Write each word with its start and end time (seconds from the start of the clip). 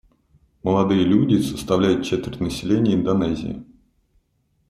Молодые 0.63 1.03
люди 1.03 1.39
составляют 1.43 2.03
четверть 2.03 2.39
населения 2.39 2.95
Индонезии. 2.95 3.63